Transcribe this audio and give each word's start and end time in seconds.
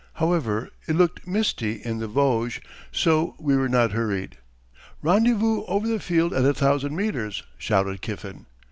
However 0.13 0.69
it 0.87 0.95
looked 0.95 1.27
misty 1.27 1.73
in 1.73 1.99
the 1.99 2.07
Vosges, 2.07 2.59
so 2.91 3.35
we 3.37 3.55
were 3.55 3.69
not 3.69 3.91
hurried. 3.91 4.39
"Rendezvous 5.03 5.63
over 5.67 5.87
the 5.87 5.99
field 5.99 6.33
at 6.33 6.43
a 6.43 6.55
thousand 6.55 6.95
metres," 6.95 7.43
shouted 7.59 8.01
Kiffen. 8.01 8.47